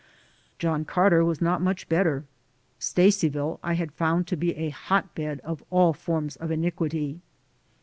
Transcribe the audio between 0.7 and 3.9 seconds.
Carter was not much better. Stacyville I